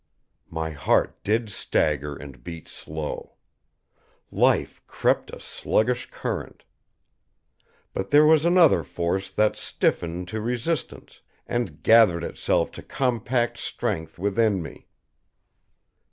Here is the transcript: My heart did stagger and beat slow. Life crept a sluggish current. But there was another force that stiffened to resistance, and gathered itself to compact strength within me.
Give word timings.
My 0.49 0.71
heart 0.71 1.23
did 1.23 1.51
stagger 1.51 2.15
and 2.15 2.43
beat 2.43 2.67
slow. 2.67 3.33
Life 4.31 4.81
crept 4.87 5.29
a 5.29 5.39
sluggish 5.39 6.09
current. 6.09 6.63
But 7.93 8.09
there 8.09 8.25
was 8.25 8.43
another 8.43 8.81
force 8.83 9.29
that 9.29 9.55
stiffened 9.55 10.27
to 10.29 10.41
resistance, 10.41 11.21
and 11.45 11.83
gathered 11.83 12.23
itself 12.23 12.71
to 12.71 12.81
compact 12.81 13.59
strength 13.59 14.17
within 14.17 14.63
me. 14.63 14.87